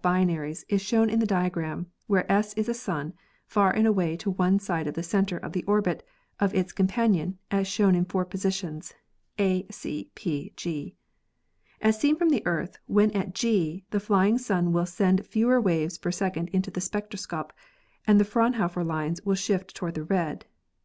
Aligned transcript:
binaries 0.00 0.62
is 0.68 0.80
shown 0.80 1.10
in 1.10 1.18
the 1.18 1.26
diagram, 1.26 1.90
where 2.06 2.22
S 2.30 2.54
is 2.54 2.68
a 2.68 2.72
sun, 2.72 3.12
far 3.48 3.72
and 3.72 3.84
away 3.84 4.16
to 4.18 4.30
one 4.30 4.60
side 4.60 4.86
of 4.86 4.94
the 4.94 5.02
center 5.02 5.36
of 5.36 5.50
the 5.52 5.64
orbit 5.64 6.06
of 6.38 6.54
its 6.54 6.72
compan 6.72 7.16
ion, 7.16 7.36
as 7.50 7.66
shown 7.66 7.96
in 7.96 8.04
four 8.04 8.24
positions, 8.24 8.94
A, 9.40 9.66
C, 9.72 10.12
P, 10.14 10.52
G. 10.54 10.94
As 11.82 11.98
seen 11.98 12.14
from 12.14 12.28
the 12.28 12.46
Earth 12.46 12.78
when 12.86 13.10
at 13.10 13.34
G, 13.34 13.86
the 13.90 13.98
flying 13.98 14.38
sun 14.38 14.72
will 14.72 14.86
send 14.86 15.26
fewer 15.26 15.60
waves 15.60 15.98
per 15.98 16.12
second 16.12 16.48
into 16.50 16.70
the 16.70 16.80
spectroscope 16.80 17.52
and 18.06 18.20
the 18.20 18.24
Fraunhofer 18.24 18.84
lines 18.84 19.20
will 19.24 19.34
shift 19.34 19.74
toward 19.74 19.94
the 19.94 20.04
red. 20.04 20.44